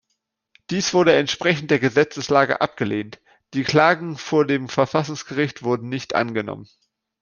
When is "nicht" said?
5.89-6.15